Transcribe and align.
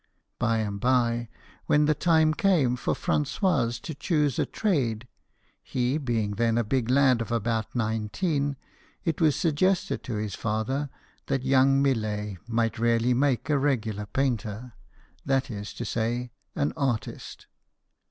j3y 0.39 0.65
and 0.67 0.79
by, 0.79 1.29
when 1.67 1.85
the 1.85 1.93
time 1.93 2.33
came 2.33 2.75
for 2.75 2.95
Francois 2.95 3.69
to 3.83 3.93
choose 3.93 4.39
a 4.39 4.47
trade, 4.47 5.07
he 5.61 5.99
being 5.99 6.31
then 6.31 6.57
a 6.57 6.63
big 6.63 6.89
lad 6.89 7.21
of 7.21 7.31
about 7.31 7.75
nineteen, 7.75 8.57
it 9.03 9.21
was 9.21 9.35
suggested 9.35 10.01
to 10.01 10.15
his 10.15 10.33
father 10.33 10.89
that 11.27 11.43
120 11.43 11.83
BIOGRAPHIES 11.93 12.01
OF 12.01 12.01
WORKING 12.01 12.11
MEN. 12.11 12.25
young 12.31 12.49
Millet 12.49 12.49
might 12.49 12.79
really 12.79 13.13
make 13.13 13.49
a 13.51 13.59
regular 13.59 14.05
painter 14.07 14.73
that 15.23 15.51
is 15.51 15.71
to 15.71 15.85
say, 15.85 16.31
an 16.55 16.73
artist. 16.75 17.45